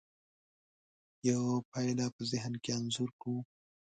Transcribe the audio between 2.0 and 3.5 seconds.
په ذهن کې انځور کوو.